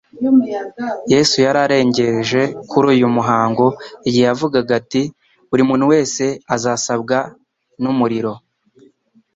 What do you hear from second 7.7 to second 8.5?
n'umuriro.